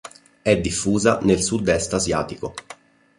È 0.41 0.59
diffusa 0.59 1.19
nel 1.21 1.39
Sud-est 1.43 1.93
asiatico. 1.93 2.55